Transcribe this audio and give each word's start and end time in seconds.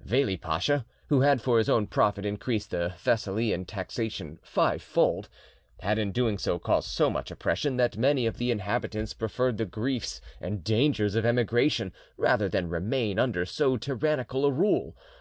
Veli 0.00 0.36
Pacha, 0.36 0.84
who 1.06 1.20
had 1.20 1.40
for 1.40 1.56
his 1.56 1.68
own 1.68 1.86
profit 1.86 2.26
increased 2.26 2.72
the 2.72 2.94
Thessalian 3.04 3.64
taxation 3.64 4.40
fivefold, 4.42 5.28
had 5.78 6.00
in 6.00 6.10
doing 6.10 6.36
so 6.36 6.58
caused 6.58 6.88
so 6.88 7.08
much 7.08 7.30
oppression 7.30 7.76
that 7.76 7.96
many 7.96 8.26
of 8.26 8.38
the 8.38 8.50
inhabitants 8.50 9.14
preferred 9.14 9.56
the 9.56 9.66
griefs 9.66 10.20
and 10.40 10.64
dangers 10.64 11.14
of 11.14 11.24
emigration 11.24 11.92
rather 12.16 12.48
than 12.48 12.68
remain 12.68 13.20
under 13.20 13.46
so 13.46 13.76
tyrannical 13.76 14.44
a 14.44 14.50
rule. 14.50 14.96